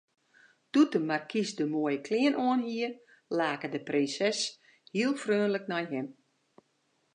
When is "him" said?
5.91-6.07